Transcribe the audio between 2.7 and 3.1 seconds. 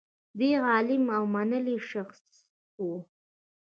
و.